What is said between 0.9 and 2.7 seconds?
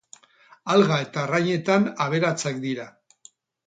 eta arrainetan aberatsak